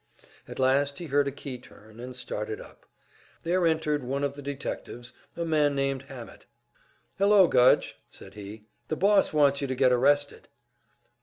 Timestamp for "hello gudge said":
7.19-8.33